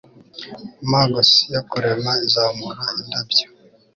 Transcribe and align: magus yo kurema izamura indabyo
magus 0.89 1.31
yo 1.53 1.61
kurema 1.69 2.11
izamura 2.27 2.83
indabyo 3.01 3.47